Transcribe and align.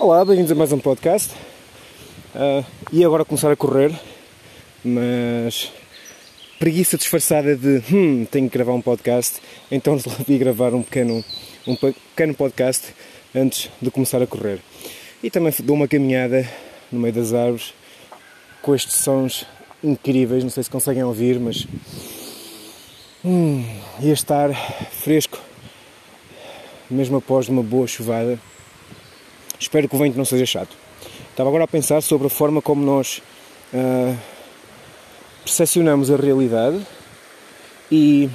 Olá, 0.00 0.24
bem-vindos 0.24 0.50
a 0.50 0.54
mais 0.54 0.72
um 0.72 0.78
podcast. 0.78 1.30
Uh, 2.34 2.64
e 2.90 3.04
agora 3.04 3.22
começar 3.22 3.52
a 3.52 3.54
correr, 3.54 3.92
mas 4.82 5.70
preguiça 6.58 6.96
disfarçada 6.96 7.54
de 7.54 7.82
hum, 7.92 8.24
tenho 8.24 8.48
que 8.48 8.56
gravar 8.56 8.72
um 8.72 8.80
podcast, 8.80 9.42
então 9.70 9.92
resolvi 10.00 10.38
gravar 10.38 10.72
um 10.72 10.82
pequeno, 10.82 11.22
um 11.66 11.76
pequeno 11.76 12.34
podcast 12.34 12.94
antes 13.34 13.70
de 13.78 13.90
começar 13.90 14.22
a 14.22 14.26
correr. 14.26 14.60
E 15.22 15.30
também 15.30 15.52
dou 15.62 15.76
uma 15.76 15.86
caminhada 15.86 16.48
no 16.90 16.98
meio 16.98 17.12
das 17.12 17.34
árvores 17.34 17.74
com 18.62 18.74
estes 18.74 18.96
sons 18.96 19.44
incríveis, 19.84 20.42
não 20.42 20.50
sei 20.50 20.62
se 20.62 20.70
conseguem 20.70 21.04
ouvir, 21.04 21.38
mas 21.38 21.68
hum, 23.22 23.62
estar 24.00 24.48
fresco 24.90 25.38
mesmo 26.90 27.18
após 27.18 27.50
uma 27.50 27.62
boa 27.62 27.86
chuvada 27.86 28.40
Espero 29.70 29.88
que 29.88 29.94
o 29.94 29.98
vento 30.00 30.18
não 30.18 30.24
seja 30.24 30.44
chato. 30.44 30.76
Estava 31.30 31.48
agora 31.48 31.62
a 31.62 31.68
pensar 31.68 32.00
sobre 32.00 32.26
a 32.26 32.30
forma 32.30 32.60
como 32.60 32.84
nós 32.84 33.22
uh, 33.72 34.18
percepcionamos 35.44 36.10
a 36.10 36.16
realidade 36.16 36.84
e 37.88 38.28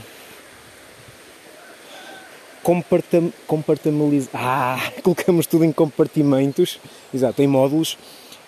compartimentalizamos. 2.64 4.30
Ah, 4.34 4.80
colocamos 5.04 5.46
tudo 5.46 5.66
em 5.66 5.74
compartimentos, 5.74 6.80
exato, 7.14 7.42
em 7.42 7.48
módulos, 7.48 7.98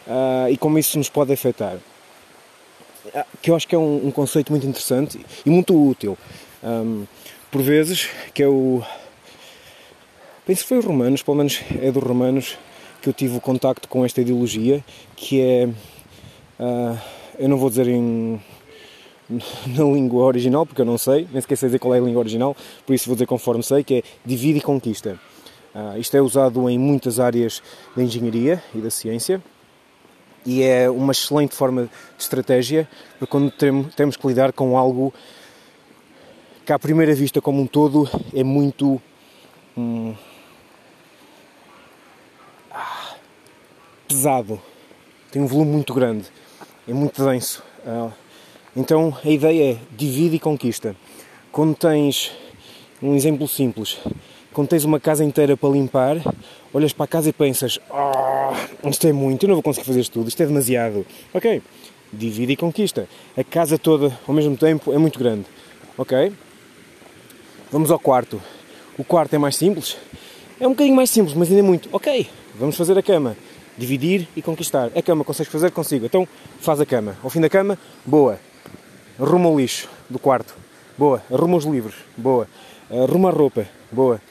uh, 0.08 0.49
e 0.49 0.55
como 0.55 0.80
isso 0.80 0.97
nos 0.97 1.09
pode 1.09 1.33
afetar. 1.33 1.75
Uh, 3.08 3.25
que 3.41 3.52
eu 3.52 3.55
acho 3.58 3.67
que 3.67 3.75
é 3.75 3.77
um, 3.77 4.08
um, 4.08 4.11
conceito 4.11 4.49
muito 4.49 4.66
interessante 4.66 5.19
e 5.45 5.49
muito 5.49 5.75
útil. 5.75 6.17
Um, 6.63 7.05
por 7.52 7.61
vezes, 7.61 8.08
que 8.33 8.41
é 8.41 8.47
o. 8.47 8.81
Penso 10.45 10.61
que 10.61 10.69
foi 10.69 10.77
os 10.77 10.85
romanos, 10.85 11.22
pelo 11.22 11.35
menos 11.35 11.61
é 11.81 11.91
dos 11.91 12.02
romanos, 12.02 12.58
que 13.01 13.09
eu 13.09 13.13
tive 13.13 13.37
o 13.37 13.41
contacto 13.41 13.87
com 13.87 14.05
esta 14.05 14.21
ideologia, 14.21 14.83
que 15.15 15.41
é, 15.41 15.66
uh, 16.59 16.97
eu 17.39 17.49
não 17.49 17.58
vou 17.58 17.69
dizer 17.69 17.88
em, 17.88 18.41
na 19.67 19.83
língua 19.83 20.25
original, 20.25 20.66
porque 20.66 20.81
eu 20.81 20.85
não 20.85 20.97
sei, 20.97 21.27
nem 21.31 21.41
sequer 21.41 21.57
sei 21.57 21.69
dizer 21.69 21.80
qual 21.80 21.95
é 21.95 21.99
a 21.99 22.02
língua 22.02 22.19
original, 22.19 22.55
por 22.85 22.94
isso 22.94 23.07
vou 23.07 23.16
dizer 23.16 23.25
conforme 23.25 23.63
sei, 23.63 23.83
que 23.83 23.95
é 23.95 24.03
divide 24.25 24.59
e 24.59 24.61
conquista. 24.61 25.19
Uh, 25.75 25.99
isto 25.99 26.16
é 26.17 26.22
usado 26.22 26.69
em 26.69 26.77
muitas 26.80 27.19
áreas 27.19 27.61
da 27.95 28.02
engenharia 28.02 28.63
e 28.73 28.80
da 28.80 28.89
ciência 28.89 29.41
e 30.47 30.63
é 30.63 30.89
uma 30.89 31.11
excelente 31.11 31.53
forma 31.53 31.83
de 31.83 31.89
estratégia 32.17 32.88
para 33.19 33.27
quando 33.27 33.52
temos 33.52 34.16
que 34.16 34.27
lidar 34.27 34.53
com 34.53 34.77
algo 34.77 35.13
que 36.66 36.72
à 36.72 36.79
primeira 36.79 37.13
vista 37.13 37.41
como 37.41 37.61
um 37.61 37.67
todo 37.67 38.09
é 38.33 38.45
muito 38.45 39.02
hum, 39.77 40.16
pesado, 44.08 44.59
tem 45.31 45.41
um 45.41 45.45
volume 45.45 45.72
muito 45.72 45.94
grande, 45.94 46.25
é 46.88 46.94
muito 46.94 47.23
denso. 47.25 47.61
Ah, 47.86 48.09
então 48.75 49.16
a 49.23 49.30
ideia 49.30 49.73
é 49.73 49.77
divide 49.95 50.38
e 50.38 50.39
conquista. 50.39 50.95
Quando 51.52 51.75
tens 51.75 52.31
um 53.02 53.16
exemplo 53.16 53.47
simples, 53.47 53.97
quando 54.53 54.69
tens 54.69 54.85
uma 54.85 55.00
casa 55.00 55.23
inteira 55.23 55.58
para 55.58 55.69
limpar, 55.69 56.17
olhas 56.73 56.94
para 56.94 57.03
a 57.03 57.08
casa 57.08 57.30
e 57.30 57.33
pensas: 57.33 57.80
oh, 57.89 58.89
isto 58.89 59.08
é 59.08 59.11
muito, 59.11 59.44
eu 59.44 59.50
não 59.50 59.55
vou 59.55 59.63
conseguir 59.63 59.85
fazer 59.85 60.00
isto 60.00 60.13
tudo, 60.13 60.30
isto 60.30 60.41
é 60.41 60.45
demasiado. 60.45 61.05
Ok, 61.33 61.61
divide 62.11 62.53
e 62.53 62.55
conquista. 62.55 63.08
A 63.35 63.44
casa 63.44 63.78
toda 63.78 64.17
ao 64.28 64.33
mesmo 64.33 64.55
tempo 64.55 64.94
é 64.94 64.97
muito 64.97 65.19
grande. 65.19 65.45
Ok? 65.97 66.31
Vamos 67.72 67.91
ao 67.91 68.00
quarto. 68.00 68.41
O 68.97 69.03
quarto 69.03 69.33
é 69.33 69.38
mais 69.38 69.58
simples? 69.58 69.97
É 70.59 70.66
um 70.66 70.72
bocadinho 70.72 70.95
mais 70.95 71.09
simples, 71.09 71.35
mas 71.35 71.50
ainda 71.50 71.59
é 71.59 71.63
muito. 71.63 71.89
Ok, 71.91 72.28
vamos 72.55 72.78
fazer 72.78 72.97
a 72.97 73.03
cama 73.03 73.35
dividir 73.78 74.28
e 74.36 74.42
conquistar. 74.42 74.92
A 74.95 75.02
cama 75.02 75.23
consegues 75.23 75.52
fazer? 75.52 75.72
Consigo. 75.72 76.06
Então 76.06 76.28
faz 76.59 76.80
a 76.80 76.86
cama. 76.86 77.16
Ao 77.23 77.30
fim 77.30 77.42
da 77.42 77.50
cama, 77.50 77.78
boa. 78.06 78.39
Arruma 79.19 79.50
o 79.50 79.59
lixo 79.59 79.90
do 80.09 80.19
quarto. 80.19 80.56
Boa. 80.97 81.22
Arruma 81.31 81.57
os 81.57 81.66
livros. 81.66 81.96
Boa. 82.16 82.47
Arruma 82.90 83.29
a 83.29 83.31
roupa. 83.31 83.68
Boa. 83.91 84.22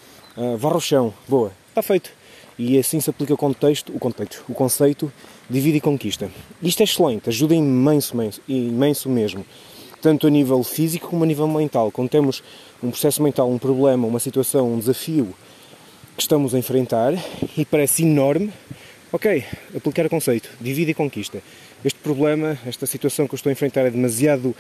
Varra 0.59 0.77
o 0.77 0.81
chão. 0.81 1.15
Boa. 1.29 1.53
Está 1.69 1.83
feito. 1.83 2.11
E 2.59 2.79
assim 2.79 3.01
se 3.01 3.11
aplica 3.11 3.35
o 3.35 3.37
contexto, 3.37 3.95
o 3.95 3.99
contexto, 3.99 4.43
o 4.49 4.55
conceito 4.55 5.13
divide 5.49 5.77
e 5.77 5.81
conquista. 5.81 6.31
Isto 6.63 6.81
é 6.81 6.85
excelente, 6.85 7.29
ajuda 7.29 7.55
imenso, 7.55 8.15
imenso, 8.15 8.41
imenso 8.49 9.11
mesmo. 9.11 9.45
Tanto 10.01 10.27
a 10.27 10.31
nível 10.31 10.63
físico 10.65 11.09
como 11.09 11.23
a 11.23 11.27
nível 11.27 11.47
mental. 11.47 11.91
Quando 11.91 12.09
temos 12.09 12.43
um 12.83 12.91
processo 12.91 13.23
mental, 13.23 13.51
um 13.51 13.59
problema, 13.59 14.07
uma 14.07 14.19
situação, 14.19 14.73
um 14.73 14.79
desafio 14.79 15.35
que 16.17 16.23
estamos 16.23 16.55
a 16.55 16.59
enfrentar 16.59 17.13
e 17.59 17.65
parece 17.67 18.05
enorme, 18.05 18.51
Ok, 19.13 19.45
aplicar 19.77 20.05
o 20.07 20.11
conceito, 20.11 20.51
divide 20.61 20.91
e 20.91 20.95
conquista. 20.95 21.41
Este 21.85 21.99
problema, 22.01 22.59
esta 22.67 22.87
situação 22.87 23.29
que 23.29 23.35
eu 23.35 23.37
estou 23.37 23.51
a 23.51 23.53
enfrentar 23.53 23.83
é 23.83 23.91
demasiado 23.91 24.55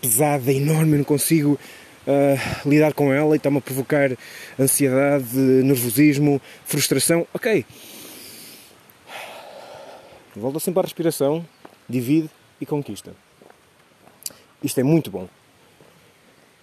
pesada, 0.00 0.50
enorme, 0.50 0.92
eu 0.92 0.98
não 0.98 1.04
consigo 1.04 1.58
uh, 2.06 2.68
lidar 2.68 2.94
com 2.94 3.12
ela 3.12 3.34
e 3.34 3.36
está-me 3.36 3.58
a 3.58 3.60
provocar 3.60 4.10
ansiedade, 4.58 5.36
nervosismo, 5.36 6.40
frustração. 6.64 7.26
Ok. 7.34 7.66
Volta 10.34 10.58
sempre 10.58 10.80
à 10.80 10.82
respiração, 10.82 11.44
divide 11.86 12.30
e 12.58 12.64
conquista. 12.64 13.12
Isto 14.62 14.80
é 14.80 14.82
muito 14.82 15.10
bom. 15.10 15.28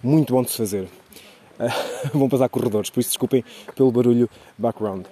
Muito 0.02 0.34
bom 0.34 0.42
de 0.42 0.50
se 0.50 0.58
fazer. 0.58 0.88
Uh, 1.60 2.10
vão 2.18 2.28
passar 2.30 2.50
corredores, 2.50 2.90
por 2.90 3.00
isso 3.00 3.10
desculpem 3.10 3.44
pelo 3.76 3.92
barulho 3.92 4.28
background. 4.58 5.06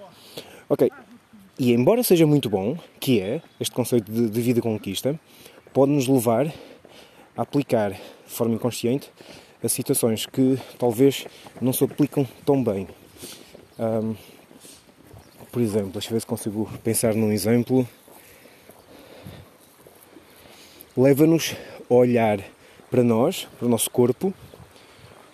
Ok, 0.68 0.90
e 1.58 1.72
embora 1.72 2.02
seja 2.02 2.26
muito 2.26 2.50
bom, 2.50 2.76
que 2.98 3.20
é 3.20 3.40
este 3.60 3.74
conceito 3.74 4.10
de, 4.10 4.28
de 4.28 4.40
vida 4.40 4.60
conquista, 4.60 5.18
pode 5.72 5.92
nos 5.92 6.08
levar 6.08 6.52
a 7.36 7.42
aplicar 7.42 7.92
de 7.92 8.00
forma 8.26 8.54
inconsciente 8.54 9.10
a 9.62 9.68
situações 9.68 10.26
que 10.26 10.58
talvez 10.78 11.26
não 11.60 11.72
se 11.72 11.84
aplicam 11.84 12.26
tão 12.44 12.62
bem. 12.62 12.88
Um, 13.78 14.14
por 15.50 15.62
exemplo, 15.62 15.90
deixa 15.92 16.08
eu 16.08 16.14
ver 16.14 16.20
se 16.20 16.26
consigo 16.26 16.68
pensar 16.82 17.14
num 17.14 17.30
exemplo. 17.30 17.86
Leva-nos 20.96 21.54
a 21.88 21.94
olhar 21.94 22.40
para 22.90 23.04
nós, 23.04 23.46
para 23.58 23.66
o 23.66 23.68
nosso 23.68 23.90
corpo, 23.90 24.34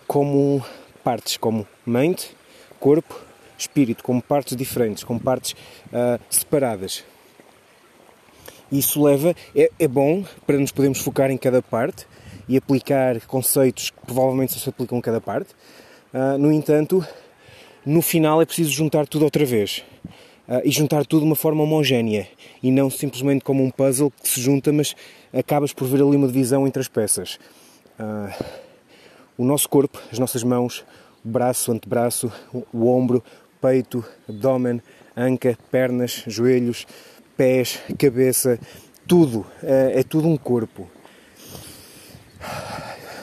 como 0.06 0.64
partes, 1.02 1.38
como 1.38 1.66
mente, 1.86 2.36
corpo 2.78 3.29
espírito, 3.62 4.02
como 4.02 4.22
partes 4.22 4.56
diferentes, 4.56 5.04
como 5.04 5.20
partes 5.20 5.52
uh, 5.52 6.20
separadas. 6.28 7.04
Isso 8.70 9.02
leva, 9.02 9.34
é, 9.54 9.70
é 9.78 9.88
bom 9.88 10.24
para 10.46 10.56
nos 10.56 10.70
podermos 10.70 11.00
focar 11.00 11.30
em 11.30 11.36
cada 11.36 11.60
parte 11.60 12.06
e 12.48 12.56
aplicar 12.56 13.20
conceitos 13.26 13.90
que 13.90 14.06
provavelmente 14.06 14.58
se 14.58 14.68
aplicam 14.68 14.98
em 14.98 15.00
cada 15.00 15.20
parte. 15.20 15.54
Uh, 16.12 16.38
no 16.38 16.52
entanto, 16.52 17.04
no 17.84 18.02
final 18.02 18.40
é 18.40 18.44
preciso 18.44 18.70
juntar 18.70 19.06
tudo 19.06 19.24
outra 19.24 19.44
vez. 19.44 19.84
Uh, 20.48 20.60
e 20.64 20.70
juntar 20.72 21.06
tudo 21.06 21.20
de 21.20 21.26
uma 21.26 21.36
forma 21.36 21.62
homogénea 21.62 22.26
e 22.60 22.72
não 22.72 22.90
simplesmente 22.90 23.44
como 23.44 23.62
um 23.62 23.70
puzzle 23.70 24.10
que 24.10 24.28
se 24.28 24.40
junta, 24.40 24.72
mas 24.72 24.96
acabas 25.32 25.72
por 25.72 25.86
ver 25.86 26.02
ali 26.02 26.16
uma 26.16 26.26
divisão 26.26 26.66
entre 26.66 26.80
as 26.80 26.88
peças. 26.88 27.38
Uh, 27.98 28.44
o 29.38 29.44
nosso 29.44 29.68
corpo, 29.68 30.00
as 30.10 30.18
nossas 30.18 30.42
mãos, 30.42 30.84
o 31.24 31.28
braço, 31.28 31.70
o 31.70 31.74
antebraço, 31.74 32.32
o, 32.52 32.66
o 32.72 32.88
ombro, 32.88 33.22
peito, 33.60 34.04
abdômen, 34.28 34.80
anca, 35.16 35.58
pernas, 35.70 36.24
joelhos, 36.26 36.86
pés, 37.36 37.80
cabeça, 37.98 38.58
tudo. 39.06 39.46
É, 39.62 40.00
é 40.00 40.02
tudo 40.02 40.28
um 40.28 40.36
corpo. 40.36 40.88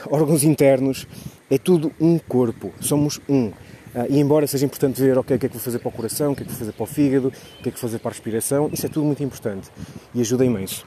Órgãos 0.09 0.43
internos, 0.43 1.07
é 1.49 1.57
tudo 1.57 1.91
um 1.99 2.17
corpo. 2.17 2.73
Somos 2.79 3.19
um. 3.27 3.51
Ah, 3.95 4.05
e 4.09 4.19
embora 4.19 4.45
seja 4.45 4.65
importante 4.65 5.01
ver 5.01 5.17
okay, 5.17 5.37
o 5.37 5.39
que 5.39 5.45
é 5.45 5.49
que 5.49 5.55
vou 5.55 5.63
fazer 5.63 5.79
para 5.79 5.89
o 5.89 5.91
coração, 5.91 6.31
o 6.31 6.35
que 6.35 6.43
é 6.43 6.45
que 6.45 6.51
vou 6.51 6.59
fazer 6.59 6.71
para 6.71 6.83
o 6.83 6.85
fígado, 6.85 7.27
o 7.29 7.63
que 7.63 7.69
é 7.69 7.71
que 7.71 7.79
vou 7.79 7.89
fazer 7.89 7.99
para 7.99 8.09
a 8.09 8.13
respiração, 8.13 8.69
isso 8.71 8.85
é 8.85 8.89
tudo 8.89 9.05
muito 9.05 9.23
importante 9.23 9.69
e 10.13 10.21
ajuda 10.21 10.45
imenso. 10.45 10.85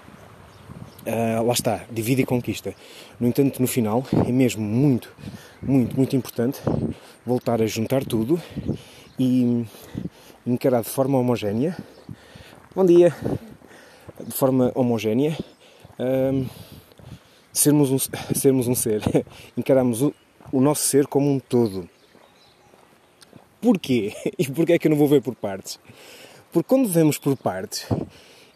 Uh, 1.00 1.42
lá 1.44 1.52
está, 1.54 1.84
divide 1.90 2.22
e 2.22 2.26
conquista. 2.26 2.74
No 3.18 3.26
entanto, 3.26 3.60
no 3.60 3.66
final, 3.66 4.04
é 4.26 4.30
mesmo 4.30 4.62
muito, 4.62 5.10
muito, 5.60 5.96
muito 5.96 6.14
importante 6.14 6.60
voltar 7.24 7.60
a 7.62 7.66
juntar 7.66 8.04
tudo 8.04 8.40
e 9.18 9.64
encarar 10.46 10.82
de 10.82 10.88
forma 10.88 11.18
homogénea. 11.18 11.76
Bom 12.74 12.84
dia! 12.84 13.14
De 14.18 14.32
forma 14.32 14.70
homogénea, 14.74 15.36
um, 15.98 16.46
sermos, 17.52 17.90
um, 17.90 17.98
sermos 18.34 18.68
um 18.68 18.74
ser, 18.74 19.02
encararmos 19.56 20.02
o, 20.02 20.14
o 20.52 20.60
nosso 20.60 20.82
ser 20.82 21.06
como 21.06 21.30
um 21.30 21.38
todo. 21.38 21.88
Porquê? 23.60 24.14
E 24.38 24.50
porquê 24.50 24.74
é 24.74 24.78
que 24.78 24.86
eu 24.86 24.90
não 24.90 24.98
vou 24.98 25.08
ver 25.08 25.22
por 25.22 25.34
partes? 25.34 25.78
Porque 26.52 26.68
quando 26.68 26.88
vemos 26.88 27.18
por 27.18 27.36
partes 27.36 27.86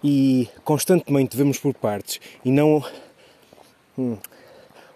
e 0.03 0.49
constantemente 0.65 1.37
vemos 1.37 1.59
por 1.59 1.75
partes 1.75 2.21
e 2.45 2.51
não. 2.51 2.85
Hum, 3.97 4.17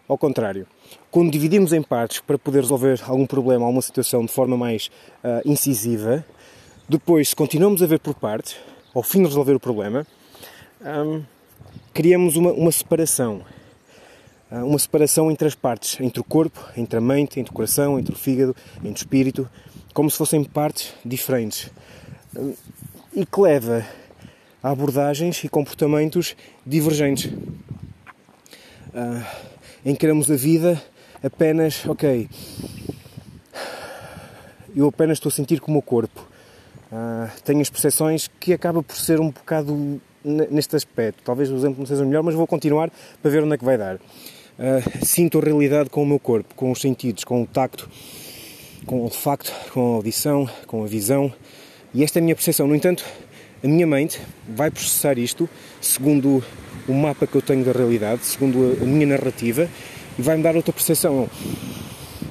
ao 0.09 0.17
contrário, 0.17 0.67
quando 1.11 1.31
dividimos 1.31 1.73
em 1.73 1.83
partes 1.83 2.21
para 2.21 2.39
poder 2.39 2.61
resolver 2.61 3.01
algum 3.07 3.27
problema, 3.27 3.67
alguma 3.67 3.83
situação 3.83 4.25
de 4.25 4.33
forma 4.33 4.57
mais 4.57 4.91
uh, 5.23 5.49
incisiva, 5.49 6.25
Depois, 6.91 7.29
se 7.29 7.37
continuamos 7.37 7.83
a 7.83 7.87
ver 7.87 8.01
por 8.01 8.15
partes, 8.15 8.57
ao 8.95 9.03
fim 9.03 9.19
de 9.19 9.27
resolver 9.27 9.53
o 9.53 9.61
problema, 9.61 10.07
hum, 10.81 11.23
criamos 11.93 12.35
uma, 12.35 12.51
uma 12.51 12.73
separação. 12.73 13.43
Hum, 14.51 14.69
uma 14.69 14.79
separação 14.79 15.31
entre 15.31 15.47
as 15.47 15.55
partes, 15.55 16.01
entre 16.01 16.19
o 16.19 16.25
corpo, 16.25 16.59
entre 16.75 16.97
a 16.97 17.01
mente, 17.03 17.39
entre 17.39 17.53
o 17.53 17.55
coração, 17.55 17.99
entre 17.99 18.15
o 18.15 18.17
fígado, 18.17 18.57
entre 18.79 18.93
o 18.93 18.97
espírito, 18.97 19.47
como 19.93 20.11
se 20.11 20.17
fossem 20.17 20.43
partes 20.43 20.95
diferentes. 21.05 21.71
Hum, 22.35 22.55
e 23.15 23.27
que 23.27 23.39
leva 23.39 23.85
a 24.63 24.71
abordagens 24.71 25.45
e 25.45 25.49
comportamentos 25.51 26.35
divergentes. 26.65 27.31
Uh, 28.95 29.48
encaramos 29.91 30.31
a 30.31 30.37
vida 30.37 30.81
apenas, 31.23 31.85
ok, 31.87 32.29
eu 34.77 34.87
apenas 34.87 35.17
estou 35.17 35.31
a 35.31 35.33
sentir 35.33 35.61
com 35.61 35.71
o 35.71 35.75
meu 35.75 35.83
corpo. 35.83 36.29
Uh, 36.93 37.29
tenho 37.43 37.61
as 37.61 37.71
percepções 37.71 38.29
que 38.39 38.53
acaba 38.53 38.83
por 38.83 38.97
ser 38.97 39.21
um 39.21 39.31
bocado 39.31 40.01
neste 40.25 40.77
aspecto. 40.77 41.23
Talvez 41.25 41.51
o 41.51 41.57
exemplo 41.57 41.79
não 41.79 41.87
seja 41.87 42.05
melhor, 42.05 42.23
mas 42.23 42.35
vou 42.35 42.47
continuar 42.47 42.91
para 43.23 43.31
ver 43.31 43.43
onde 43.43 43.55
é 43.55 43.59
que 43.59 43.65
vai 43.65 43.79
dar. 43.79 43.97
Uh, 43.97 45.05
sinto 45.05 45.39
a 45.39 45.43
realidade 45.43 45.89
com 45.89 46.03
o 46.03 46.07
meu 46.07 46.19
corpo, 46.19 46.55
com 46.55 46.71
os 46.71 46.81
sentidos, 46.81 47.25
com 47.25 47.43
o 47.43 47.47
tacto, 47.47 47.89
com 48.87 49.01
o 49.01 49.03
olfacto, 49.05 49.53
com 49.73 49.93
a 49.93 49.97
audição, 49.97 50.49
com 50.67 50.85
a 50.85 50.87
visão. 50.87 51.33
E 51.95 52.05
esta 52.05 52.19
é 52.19 52.21
a 52.21 52.23
minha 52.23 52.35
percepção. 52.35 52.67
No 52.67 52.75
entanto, 52.75 53.05
a 53.65 53.67
minha 53.67 53.87
mente 53.87 54.21
vai 54.47 54.71
processar 54.71 55.19
isto 55.19 55.49
segundo 55.81 56.45
o 56.89 56.95
mapa 56.95 57.27
que 57.27 57.37
eu 57.37 57.43
tenho 57.43 57.65
da 57.65 57.73
realidade, 57.73 58.25
segundo 58.25 58.77
a 58.81 58.85
minha 58.85 59.07
narrativa, 59.07 59.69
e 60.19 60.23
vai-me 60.23 60.43
dar 60.43 60.57
outra 60.57 60.73
percepção. 60.73 61.29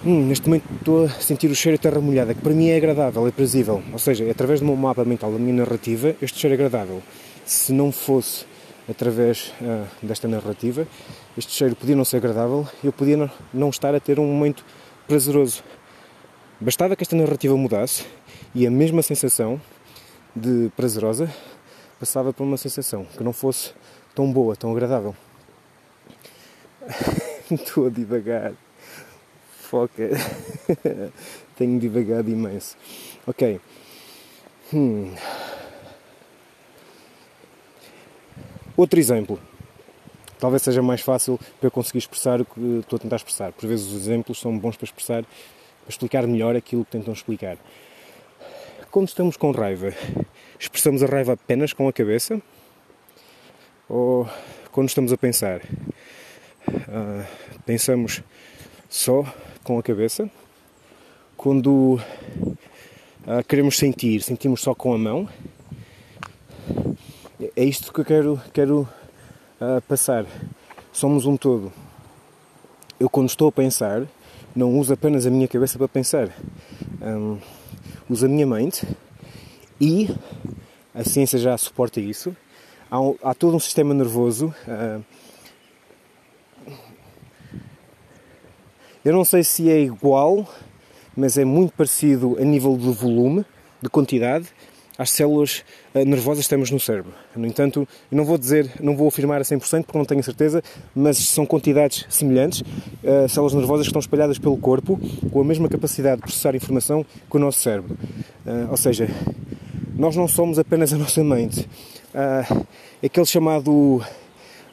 Hum, 0.06 0.27
neste 0.27 0.48
momento 0.48 0.65
estou 0.74 1.06
a 1.06 1.09
sentir 1.09 1.50
o 1.50 1.56
cheiro 1.56 1.77
de 1.77 1.81
terra 1.81 2.01
molhada, 2.01 2.33
que 2.33 2.42
para 2.42 2.54
mim 2.54 2.69
é 2.69 2.77
agradável, 2.77 3.27
é 3.27 3.31
prazível. 3.31 3.83
Ou 3.94 4.00
seja, 4.00 4.25
é 4.25 4.31
através 4.31 4.59
do 4.59 4.65
meu 4.65 4.75
mapa 4.75 5.06
mental, 5.06 5.31
da 5.31 5.38
minha 5.38 5.54
narrativa, 5.54 6.15
este 6.21 6.39
cheiro 6.39 6.54
é 6.54 6.56
agradável. 6.56 7.01
Se 7.45 7.71
não 7.71 7.92
fosse 7.92 8.45
através 8.89 9.54
uh, 9.62 9.86
desta 10.01 10.27
narrativa, 10.27 10.88
este 11.38 11.51
cheiro 11.51 11.75
podia 11.75 11.95
não 11.95 12.06
ser 12.06 12.18
agradável, 12.18 12.68
eu 12.83 12.92
podia 12.92 13.18
não, 13.18 13.30
não 13.54 13.69
estar 13.69 13.94
a 13.94 14.00
ter 14.00 14.19
um 14.19 14.25
momento 14.25 14.65
prazeroso. 15.07 15.63
Bastava 16.59 16.95
que 16.95 17.04
esta 17.04 17.15
narrativa 17.15 17.56
mudasse 17.56 18.06
e 18.56 18.65
a 18.65 18.71
mesma 18.71 19.01
sensação 19.01 19.62
de 20.36 20.71
prazerosa 20.75 21.30
passava 22.00 22.31
por 22.31 22.44
uma 22.44 22.57
sensação 22.57 23.06
que 23.18 23.24
não 23.24 23.33
fosse 23.33 23.74
tão 24.18 24.34
boa, 24.34 24.56
tão 24.56 24.72
agradável. 24.72 25.16
Estou 27.52 27.86
a 27.86 27.90
divagar. 27.92 28.52
Foca. 29.52 30.10
Tenho 31.56 31.80
divagado 31.80 32.28
imenso. 32.28 32.75
Ok. 33.28 33.62
Hum. 34.74 35.14
Outro 38.75 39.00
exemplo. 39.00 39.40
Talvez 40.40 40.64
seja 40.64 40.81
mais 40.81 41.02
fácil 41.02 41.40
para 41.60 41.68
eu 41.68 41.72
conseguir 41.72 42.00
expressar 42.00 42.42
o 42.42 42.46
que 42.46 42.60
estou 42.80 42.98
a 42.98 43.00
tentar 43.00 43.18
expressar. 43.18 43.52
Por 43.52 43.68
vezes 43.68 43.86
os 43.86 43.94
exemplos 43.94 44.40
são 44.40 44.58
bons 44.58 44.75
para 44.78 44.86
expressar, 44.86 45.24
para 45.24 45.90
explicar 45.90 46.25
melhor 46.25 46.56
aquilo 46.56 46.84
que 46.84 46.92
tentam 46.92 47.14
explicar. 47.14 47.58
Quando 48.90 49.10
estamos 49.10 49.38
com 49.38 49.52
raiva, 49.52 49.94
expressamos 50.60 51.04
a 51.04 51.06
raiva 51.06 51.34
apenas 51.34 51.72
com 51.72 51.88
a 51.88 51.94
cabeça? 51.94 52.42
Ou 53.89 54.28
quando 54.72 54.89
estamos 54.89 55.13
a 55.13 55.18
pensar, 55.18 55.62
uh, 56.69 57.25
pensamos 57.66 58.22
só 58.89 59.25
com 59.63 59.80
a 59.80 59.84
cabeça? 59.84 60.30
Quando 61.38 61.95
uh, 61.95 63.44
queremos 63.48 63.78
sentir, 63.78 64.22
sentimos 64.22 64.60
só 64.60 64.75
com 64.75 64.94
a 64.94 64.98
mão? 64.98 65.30
É 67.56 67.63
isto 67.63 67.94
que 67.94 68.01
eu 68.01 68.06
quero, 68.06 68.42
quero 68.51 68.89
uh, 69.62 69.81
passar. 69.88 70.25
Somos 70.92 71.25
um 71.25 71.38
todo. 71.38 71.72
Eu, 73.00 73.10
quando 73.10 73.30
estou 73.30 73.48
a 73.48 73.51
pensar, 73.54 74.06
não 74.54 74.78
uso 74.78 74.94
apenas 74.94 75.25
a 75.25 75.30
minha 75.30 75.48
cabeça 75.48 75.78
para 75.78 75.88
pensar. 75.88 76.30
Um, 77.01 77.38
uso 78.10 78.25
a 78.25 78.30
minha 78.30 78.45
mente 78.45 78.86
e 79.80 80.10
a 80.94 81.06
ciência 81.06 81.40
já 81.40 81.57
suporta 81.57 82.01
isso. 82.01 82.36
Há, 82.89 83.01
um, 83.01 83.16
há 83.22 83.34
todo 83.34 83.56
um 83.56 83.60
sistema 83.60 83.94
nervoso. 83.94 84.54
Uh, 84.66 85.04
eu 89.04 89.13
não 89.13 89.25
sei 89.25 89.44
se 89.44 89.69
é 89.69 89.81
igual, 89.81 90.48
mas 91.16 91.38
é 91.38 91.44
muito 91.44 91.74
parecido 91.74 92.38
a 92.39 92.45
nível 92.45 92.78
de 92.78 92.89
volume, 92.92 93.45
de 93.81 93.89
quantidade, 93.89 94.48
às 94.98 95.10
células 95.10 95.66
uh, 95.94 96.06
nervosas 96.06 96.45
que 96.45 96.50
temos 96.50 96.72
no 96.72 96.80
cérebro. 96.80 97.12
No 97.36 97.45
entanto, 97.45 97.86
não 98.10 98.24
vou 98.24 98.38
dizer, 98.38 98.72
não 98.80 98.95
vou 98.95 99.10
afirmar 99.10 99.42
a 99.42 99.44
100% 99.44 99.83
porque 99.83 99.98
não 99.98 100.06
tenho 100.06 100.24
certeza, 100.24 100.63
mas 100.95 101.18
são 101.18 101.45
quantidades 101.45 102.06
semelhantes, 102.10 102.62
uh, 102.62 103.28
células 103.28 103.54
nervosas 103.54 103.86
que 103.86 103.90
estão 103.90 104.00
espalhadas 104.00 104.40
pelo 104.40 104.57
corpo, 104.57 104.98
com 105.30 105.42
a 105.42 105.44
mesma 105.44 105.68
capacidade 105.68 106.18
de 106.18 106.22
processar 106.22 106.56
informação 106.56 107.06
que 107.30 107.36
o 107.36 107.40
nosso 107.40 107.60
cérebro. 107.60 107.98
Uh, 108.45 108.72
ou 108.72 108.78
seja, 108.78 109.10
nós 109.94 110.16
não 110.16 110.28
somos 110.28 110.57
apenas 110.57 110.94
a 110.94 110.98
nossa 110.98 111.22
mente. 111.22 111.68
Uh, 112.18 112.66
aquele 113.06 113.25
chamado. 113.28 114.04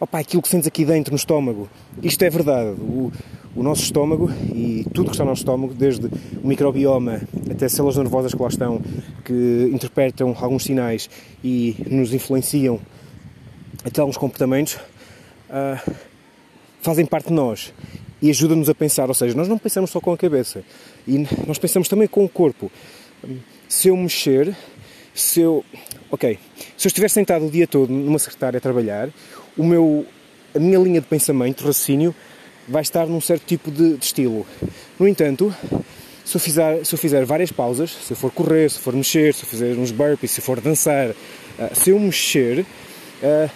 Opa, 0.01 0.19
aquilo 0.19 0.41
que 0.41 0.49
sentes 0.49 0.67
aqui 0.67 0.83
dentro 0.83 1.13
no 1.13 1.17
estômago. 1.17 1.69
Isto 2.03 2.25
é 2.25 2.31
verdade. 2.31 2.71
O, 2.81 3.13
o 3.55 3.63
nosso 3.63 3.83
estômago 3.83 4.31
e 4.55 4.87
tudo 4.95 5.07
que 5.07 5.13
está 5.13 5.25
no 5.25 5.31
nosso 5.31 5.43
estômago, 5.43 5.75
desde 5.75 6.07
o 6.43 6.47
microbioma 6.47 7.21
até 7.51 7.69
células 7.69 7.99
nervosas 7.99 8.33
que 8.33 8.43
lá 8.43 8.49
estão, 8.49 8.81
que 9.25 9.71
interpretam 9.73 10.35
alguns 10.41 10.65
sinais 10.65 11.11
e 11.43 11.77
nos 11.91 12.15
influenciam 12.15 12.81
até 13.85 14.01
alguns 14.01 14.17
comportamentos, 14.17 14.77
uh, 15.51 15.95
fazem 16.81 17.05
parte 17.05 17.29
de 17.29 17.35
nós 17.35 17.75
e 18.23 18.31
ajudam-nos 18.31 18.71
a 18.71 18.75
pensar. 18.75 19.09
Ou 19.09 19.15
seja, 19.15 19.37
nós 19.37 19.49
não 19.49 19.59
pensamos 19.59 19.91
só 19.91 20.01
com 20.01 20.13
a 20.13 20.17
cabeça, 20.17 20.65
e 21.07 21.27
nós 21.47 21.59
pensamos 21.59 21.89
também 21.89 22.09
com 22.09 22.25
o 22.25 22.29
corpo. 22.29 22.73
Se 23.69 23.89
eu 23.89 23.97
mexer, 23.97 24.57
se 25.15 25.41
eu. 25.41 25.63
Ok, 26.11 26.39
se 26.77 26.87
eu 26.87 26.89
estiver 26.89 27.09
sentado 27.09 27.47
o 27.47 27.51
dia 27.51 27.67
todo 27.67 27.91
numa 27.91 28.19
secretária 28.19 28.59
a 28.59 28.61
trabalhar, 28.61 29.09
o 29.57 29.65
meu, 29.65 30.07
a 30.55 30.59
minha 30.59 30.79
linha 30.79 31.01
de 31.01 31.07
pensamento, 31.07 31.61
raciocínio, 31.61 32.15
vai 32.69 32.83
estar 32.83 33.07
num 33.07 33.21
certo 33.21 33.45
tipo 33.47 33.71
de, 33.71 33.97
de 33.97 34.05
estilo. 34.05 34.47
No 34.99 35.07
entanto, 35.07 35.55
se 36.25 36.37
eu, 36.37 36.41
fizer, 36.41 36.85
se 36.85 36.95
eu 36.95 36.99
fizer 36.99 37.25
várias 37.25 37.53
pausas, 37.53 37.91
se 37.91 38.13
eu 38.13 38.17
for 38.17 38.31
correr, 38.31 38.71
se 38.71 38.79
eu 38.79 38.83
for 38.83 38.95
mexer, 38.95 39.35
se 39.35 39.45
eu 39.45 39.49
fizer 39.49 39.77
uns 39.77 39.91
burpees, 39.91 40.31
se 40.33 40.41
eu 40.41 40.45
for 40.45 40.61
dançar, 40.61 41.11
uh, 41.11 41.15
se 41.75 41.91
eu 41.91 41.99
mexer, 41.99 42.61
uh, 43.23 43.51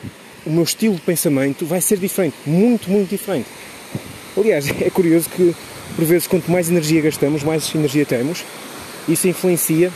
o 0.46 0.50
meu 0.50 0.62
estilo 0.62 0.94
de 0.94 1.00
pensamento 1.00 1.64
vai 1.64 1.80
ser 1.80 1.98
diferente, 1.98 2.37
muito, 2.46 2.90
muito 2.90 3.08
diferente. 3.08 3.48
Aliás, 4.37 4.68
é 4.80 4.90
curioso 4.90 5.28
que, 5.30 5.54
por 5.96 6.04
vezes, 6.04 6.26
quanto 6.26 6.50
mais 6.50 6.68
energia 6.68 7.00
gastamos, 7.00 7.42
mais 7.42 7.75
energia 7.75 8.04
temos, 8.04 8.44
isso 9.08 9.26
influencia 9.26 9.90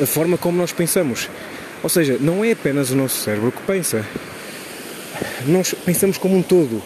a 0.00 0.06
forma 0.06 0.38
como 0.38 0.56
nós 0.56 0.72
pensamos. 0.72 1.28
Ou 1.82 1.88
seja, 1.88 2.18
não 2.20 2.44
é 2.44 2.52
apenas 2.52 2.90
o 2.90 2.96
nosso 2.96 3.16
cérebro 3.16 3.52
que 3.52 3.62
pensa. 3.62 4.04
Nós 5.46 5.74
pensamos 5.84 6.18
como 6.18 6.36
um 6.36 6.42
todo. 6.42 6.82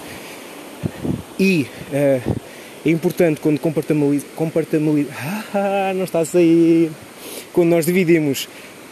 E 1.39 1.67
uh, 1.93 2.37
é 2.87 2.91
importante 2.91 3.41
quando 3.41 3.59
compartimentalizamos. 3.59 5.09
Ah, 5.57 5.93
não 5.95 6.03
está 6.03 6.19
a 6.19 6.25
sair! 6.25 6.91
Quando 7.53 7.69
nós 7.69 7.87
dividimos 7.87 8.49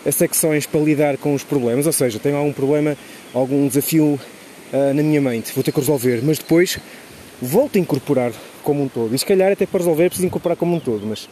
as 0.07 0.15
secções 0.15 0.65
para 0.65 0.81
lidar 0.81 1.17
com 1.17 1.35
os 1.35 1.43
problemas, 1.43 1.87
ou 1.87 1.93
seja, 1.93 2.21
tenho 2.21 2.37
algum 2.37 2.53
problema, 2.53 2.97
algum 3.35 3.67
desafio 3.67 4.21
uh, 4.73 4.95
na 4.95 5.03
minha 5.03 5.21
mente, 5.21 5.53
vou 5.53 5.65
ter 5.65 5.73
que 5.73 5.81
resolver, 5.81 6.21
mas 6.23 6.39
depois 6.39 6.79
volto 7.41 7.77
a 7.77 7.81
incorporar 7.81 8.33
como 8.63 8.85
um 8.85 8.89
todo. 8.89 9.13
E 9.13 9.19
se 9.19 9.27
calhar 9.27 9.51
até 9.51 9.67
para 9.67 9.79
resolver 9.79 10.09
preciso 10.09 10.27
incorporar 10.27 10.57
como 10.57 10.77
um 10.77 10.81
todo, 10.81 11.05
mas 11.05 11.29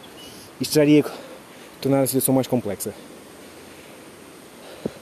isto 0.59 0.73
já 0.73 0.83
iria 0.83 1.05
tornar 1.79 2.01
a 2.01 2.07
situação 2.07 2.35
mais 2.35 2.47
complexa. 2.47 2.93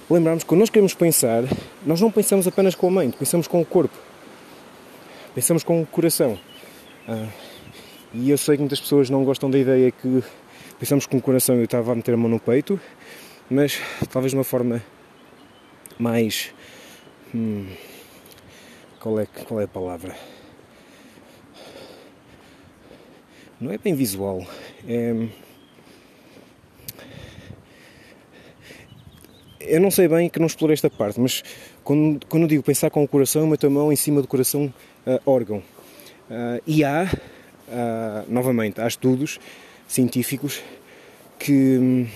Lembrarmos 0.10 0.44
que 0.44 0.50
quando 0.50 0.62
nós 0.62 0.72
queremos 0.72 0.96
pensar, 0.96 1.44
nós 1.86 2.01
não 2.01 2.10
pensamos 2.10 2.48
apenas 2.48 2.74
com 2.74 2.88
a 2.88 2.92
mente, 2.92 3.16
pensamos 3.16 3.48
com 3.48 3.62
o 3.62 3.66
corpo, 3.66 3.96
pensamos 5.36 5.63
com 5.63 5.80
o 5.80 5.86
coração. 5.86 6.39
Ah, 7.08 7.28
e 8.12 8.32
eu 8.32 8.38
sei 8.38 8.56
que 8.56 8.62
muitas 8.62 8.82
pessoas 8.82 9.08
não 9.12 9.24
gostam 9.24 9.51
da 9.51 9.60
ideia 9.60 9.92
que 9.92 10.24
pensamos 10.80 11.06
com 11.06 11.18
o 11.18 11.22
coração. 11.22 11.58
Eu 11.58 11.66
estava 11.66 11.92
a 11.92 11.96
meter 11.96 12.16
a 12.16 12.18
mão 12.18 12.28
no 12.28 12.39
peito, 12.39 12.80
mas 13.51 13.80
talvez 14.10 14.32
de 14.32 14.38
uma 14.38 14.44
forma 14.44 14.84
mais. 16.00 16.51
Hum, 17.36 17.68
qual, 19.00 19.20
é, 19.20 19.28
qual 19.28 19.62
é 19.62 19.66
a 19.66 19.68
palavra? 19.68 20.16
Não 23.62 23.72
é 23.72 23.78
bem 23.78 23.94
visual. 23.94 24.44
É 24.88 25.13
eu 29.60 29.82
não 29.82 29.92
sei 29.92 30.08
bem 30.08 30.30
que 30.30 30.39
não 30.39 30.48
explorei 30.48 30.74
esta 30.74 30.89
parte, 30.89 31.20
mas 31.20 31.44
quando, 31.84 32.25
quando 32.28 32.48
digo 32.48 32.63
pensar 32.63 32.89
com 32.89 33.04
o 33.04 33.08
coração, 33.08 33.42
eu 33.42 33.48
meto 33.48 33.68
a 33.68 33.70
mão 33.70 33.92
em 33.92 33.96
cima 33.96 34.22
do 34.22 34.28
coração 34.28 34.74
uh, 35.06 35.20
órgão. 35.25 35.58
Uh, 36.30 36.62
e 36.66 36.84
há, 36.84 37.10
uh, 37.68 38.32
novamente, 38.32 38.80
há 38.80 38.88
estudos 38.88 39.39
científicos 39.88 40.62
que 41.38 41.78
um, 41.78 42.08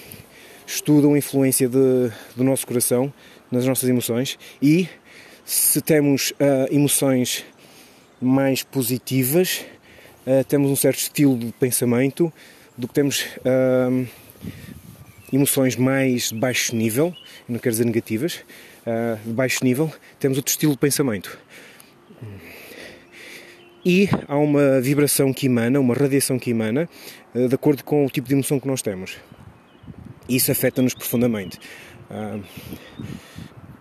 estudam 0.66 1.14
a 1.14 1.18
influência 1.18 1.68
de, 1.68 2.12
do 2.36 2.44
nosso 2.44 2.66
coração 2.66 3.12
nas 3.52 3.66
nossas 3.66 3.90
emoções 3.90 4.38
e 4.62 4.88
se 5.46 5.82
temos 5.82 6.32
emoções 6.72 7.44
mais 8.20 8.64
positivas, 8.64 9.66
temos 10.48 10.72
um 10.72 10.76
certo 10.76 11.00
estilo 11.00 11.38
de 11.38 11.52
pensamento, 11.52 12.32
do 12.78 12.88
que 12.88 12.94
temos 12.94 13.26
emoções 15.36 15.76
mais 15.76 16.30
de 16.30 16.36
baixo 16.36 16.76
nível, 16.76 17.16
não 17.48 17.60
quero 17.60 17.74
dizer 17.74 17.86
negativas, 17.86 18.40
de 19.26 19.32
baixo 19.32 19.64
nível, 19.64 19.92
temos 20.20 20.38
outro 20.38 20.52
estilo 20.52 20.74
de 20.74 20.78
pensamento. 20.78 21.38
E 23.86 24.08
há 24.28 24.38
uma 24.38 24.80
vibração 24.80 25.34
que 25.34 25.48
emana, 25.48 25.80
uma 25.80 25.94
radiação 25.94 26.40
que 26.40 26.52
emana, 26.52 26.88
de 27.34 27.54
acordo 27.54 27.84
com 27.84 28.06
o 28.06 28.10
tipo 28.10 28.28
de 28.28 28.34
emoção 28.34 28.60
que 28.60 28.68
nós 28.68 28.82
temos. 28.82 29.18
Isso 30.30 30.52
afeta-nos 30.52 30.94
profundamente. 30.94 31.60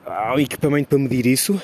há 0.05 0.35
um 0.35 0.41
equipamento 0.41 0.89
para 0.89 0.99
medir 0.99 1.27
isso, 1.27 1.61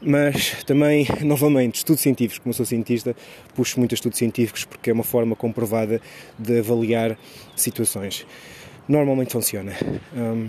mas 0.00 0.62
também, 0.64 1.06
novamente, 1.22 1.76
estudos 1.76 2.02
científicos. 2.02 2.38
Como 2.38 2.50
eu 2.50 2.54
sou 2.54 2.66
cientista, 2.66 3.16
puxo 3.54 3.80
muito 3.80 3.94
estudos 3.94 4.18
científicos 4.18 4.64
porque 4.64 4.90
é 4.90 4.92
uma 4.92 5.04
forma 5.04 5.34
comprovada 5.34 6.00
de 6.38 6.60
avaliar 6.60 7.18
situações. 7.56 8.24
Normalmente 8.90 9.32
funciona. 9.32 9.72
Um, 10.12 10.48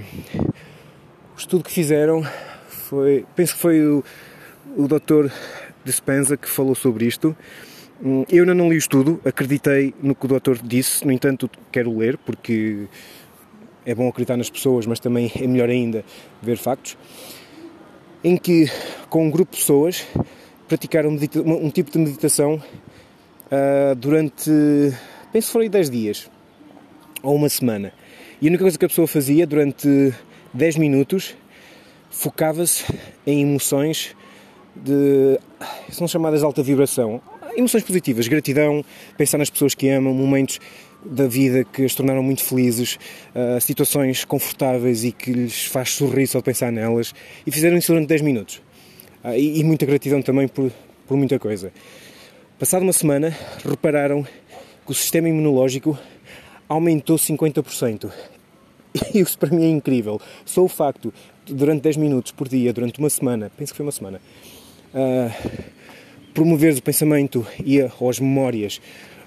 o 1.36 1.38
estudo 1.38 1.64
que 1.64 1.70
fizeram 1.70 2.24
foi, 2.68 3.24
penso 3.36 3.54
que 3.54 3.62
foi 3.62 3.86
o, 3.86 4.04
o 4.76 4.88
Dr. 4.88 5.32
Dispenza 5.86 6.36
que 6.36 6.50
falou 6.50 6.74
sobre 6.74 7.06
isto. 7.06 7.38
Hum, 8.04 8.26
eu 8.28 8.40
ainda 8.40 8.56
não 8.56 8.68
li 8.68 8.78
o 8.78 8.80
estudo, 8.80 9.22
acreditei 9.24 9.94
no 10.02 10.16
que 10.16 10.26
o 10.26 10.28
doutor 10.28 10.58
disse, 10.58 11.06
no 11.06 11.12
entanto 11.12 11.48
quero 11.72 11.96
ler 11.96 12.18
porque 12.18 12.88
é 13.86 13.94
bom 13.94 14.10
acreditar 14.10 14.38
nas 14.38 14.50
pessoas, 14.50 14.88
mas 14.88 15.00
também 15.00 15.32
é 15.40 15.46
melhor 15.46 15.70
ainda 15.70 16.04
ver 16.42 16.58
factos 16.58 16.98
em 18.24 18.38
que, 18.38 18.66
com 19.08 19.28
um 19.28 19.30
grupo 19.30 19.52
de 19.52 19.60
pessoas, 19.60 20.08
praticaram 20.68 21.12
um, 21.12 21.70
tipo 21.70 21.92
de 21.92 22.00
meditação 22.00 22.56
uh, 22.56 23.96
durante, 23.96 24.50
penso 25.32 25.46
que 25.46 25.54
foram 25.54 25.70
10 25.70 25.90
dias 25.92 26.32
ou 27.22 27.36
uma 27.36 27.50
semana. 27.50 27.94
E 28.42 28.48
a 28.48 28.50
única 28.50 28.64
coisa 28.64 28.76
que 28.76 28.86
a 28.86 28.88
pessoa 28.90 29.06
fazia 29.06 29.46
durante 29.46 30.12
10 30.52 30.78
minutos 30.78 31.36
focava-se 32.10 32.84
em 33.24 33.44
emoções 33.44 34.16
de. 34.76 35.40
são 35.92 36.08
chamadas 36.08 36.40
de 36.40 36.46
alta 36.48 36.64
vibração. 36.64 37.22
Emoções 37.56 37.84
positivas, 37.84 38.28
gratidão, 38.28 38.84
pensar 39.16 39.38
nas 39.38 39.52
pessoas 39.52 39.76
que 39.76 39.88
amam, 39.90 40.12
momentos 40.12 40.60
da 41.06 41.28
vida 41.28 41.64
que 41.64 41.86
as 41.86 41.94
tornaram 41.94 42.24
muito 42.24 42.44
felizes, 42.44 42.98
uh, 43.36 43.62
situações 43.62 44.26
confortáveis 44.26 45.04
e 45.04 45.12
que 45.12 45.32
lhes 45.32 45.66
faz 45.66 45.92
sorrir 45.92 46.26
só 46.26 46.40
de 46.40 46.46
pensar 46.46 46.72
nelas, 46.72 47.14
e 47.46 47.52
fizeram 47.52 47.78
isso 47.78 47.92
durante 47.92 48.08
10 48.08 48.22
minutos. 48.22 48.56
Uh, 49.24 49.36
e, 49.36 49.60
e, 49.60 49.64
muita 49.64 49.86
gratidão 49.86 50.20
também 50.20 50.48
por, 50.48 50.72
por 51.08 51.16
muita 51.16 51.38
coisa. 51.38 51.72
Passada 52.58 52.82
uma 52.82 52.94
semana, 52.94 53.38
repararam 53.64 54.24
que 54.24 54.92
o 54.92 54.96
sistema 54.96 55.30
imunológico 55.30 55.96
aumentou 56.72 57.18
50%. 57.18 58.10
E 59.14 59.20
isso 59.20 59.38
para 59.38 59.50
mim 59.50 59.64
é 59.64 59.70
incrível. 59.70 60.20
Só 60.46 60.64
o 60.64 60.68
facto 60.68 61.14
durante 61.46 61.82
10 61.82 61.98
minutos 61.98 62.32
por 62.32 62.48
dia, 62.48 62.72
durante 62.72 63.00
uma 63.00 63.10
semana, 63.10 63.52
penso 63.58 63.74
que 63.74 63.78
foi 63.78 63.86
uma 63.86 63.92
semana, 63.92 64.22
uh, 64.94 65.62
promover 66.34 66.74
o 66.74 66.82
pensamento 66.82 67.46
e 67.64 67.82
a, 67.82 67.92
ou 68.00 68.10
as 68.10 68.20
memórias 68.20 68.82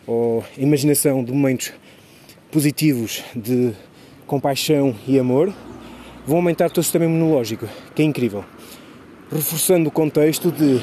ou 0.07 0.45
imaginação 0.57 1.25
de 1.25 1.33
momentos 1.33 1.73
positivos 2.51 3.23
de 3.35 3.73
compaixão 4.27 4.95
e 5.07 5.19
amor, 5.19 5.53
vão 6.27 6.37
aumentar 6.37 6.67
o 6.67 6.71
teu 6.71 6.83
sistema 6.83 7.05
imunológico, 7.05 7.69
que 7.95 8.03
é 8.03 8.05
incrível. 8.05 8.45
Reforçando 9.31 9.89
o 9.89 9.93
contexto 9.93 10.51
de 10.51 10.81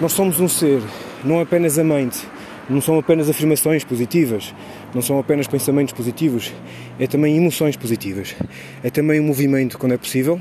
nós 0.00 0.12
somos 0.12 0.40
um 0.40 0.48
ser, 0.48 0.82
não 1.24 1.40
apenas 1.40 1.78
a 1.78 1.84
mente, 1.84 2.26
não 2.68 2.80
são 2.80 2.98
apenas 2.98 3.28
afirmações 3.28 3.84
positivas, 3.84 4.54
não 4.94 5.00
são 5.00 5.18
apenas 5.18 5.46
pensamentos 5.46 5.94
positivos, 5.94 6.52
é 6.98 7.06
também 7.06 7.36
emoções 7.36 7.76
positivas. 7.76 8.34
É 8.82 8.90
também 8.90 9.20
um 9.20 9.24
movimento, 9.24 9.78
quando 9.78 9.92
é 9.92 9.98
possível, 9.98 10.40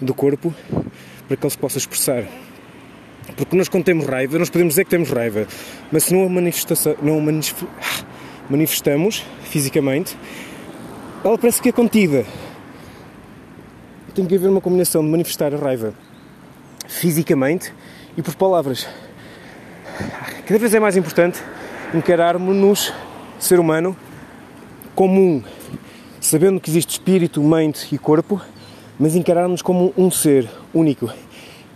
do 0.00 0.14
corpo 0.14 0.54
para 1.28 1.36
que 1.36 1.44
ele 1.44 1.50
se 1.50 1.58
possa 1.58 1.78
expressar. 1.78 2.24
Porque 3.36 3.56
nós, 3.56 3.68
quando 3.68 3.84
temos 3.84 4.06
raiva, 4.06 4.38
nós 4.38 4.50
podemos 4.50 4.72
dizer 4.72 4.84
que 4.84 4.90
temos 4.90 5.10
raiva, 5.10 5.46
mas 5.90 6.04
se 6.04 6.14
não 6.14 6.26
a, 6.26 6.28
não 7.02 7.18
a 7.18 7.22
manifestamos 8.48 9.24
fisicamente, 9.44 10.16
ela 11.24 11.38
parece 11.38 11.62
que 11.62 11.70
é 11.70 11.72
contida. 11.72 12.24
Tem 14.14 14.26
que 14.26 14.34
haver 14.36 14.48
uma 14.48 14.60
combinação 14.60 15.02
de 15.02 15.10
manifestar 15.10 15.52
a 15.54 15.56
raiva 15.56 15.94
fisicamente 16.86 17.72
e 18.16 18.22
por 18.22 18.34
palavras. 18.34 18.86
Cada 20.46 20.58
vez 20.58 20.74
é 20.74 20.80
mais 20.80 20.96
importante 20.96 21.42
encararmos-nos, 21.94 22.92
ser 23.38 23.58
humano, 23.58 23.96
como 24.94 25.20
um, 25.20 25.42
sabendo 26.20 26.60
que 26.60 26.70
existe 26.70 26.90
espírito, 26.90 27.42
mente 27.42 27.94
e 27.94 27.98
corpo, 27.98 28.40
mas 28.98 29.16
encararmos 29.16 29.62
como 29.62 29.92
um 29.96 30.10
ser 30.10 30.48
único 30.72 31.10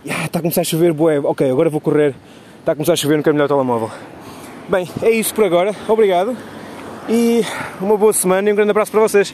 ah, 0.07 0.25
está 0.25 0.39
a 0.39 0.41
começar 0.41 0.61
a 0.61 0.63
chover, 0.63 0.93
bué. 0.93 1.19
Ok, 1.19 1.49
agora 1.49 1.69
vou 1.69 1.81
correr. 1.81 2.15
Está 2.59 2.71
a 2.71 2.75
começar 2.75 2.93
a 2.93 2.95
chover, 2.95 3.17
não 3.17 3.23
quero 3.23 3.35
melhor 3.35 3.45
o 3.45 3.49
telemóvel. 3.49 3.91
Bem, 4.69 4.87
é 5.01 5.09
isso 5.09 5.33
por 5.33 5.43
agora. 5.43 5.75
Obrigado. 5.87 6.37
E 7.09 7.43
uma 7.81 7.97
boa 7.97 8.13
semana 8.13 8.49
e 8.49 8.53
um 8.53 8.55
grande 8.55 8.71
abraço 8.71 8.91
para 8.91 9.01
vocês. 9.01 9.33